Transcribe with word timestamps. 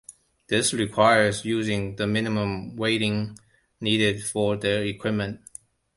This 0.47 0.73
requires 0.73 1.45
using 1.45 1.95
the 1.95 2.07
minimum 2.07 2.75
weighting 2.75 3.37
needed 3.79 4.25
for 4.25 4.57
their 4.57 4.83
equipment. 4.83 5.41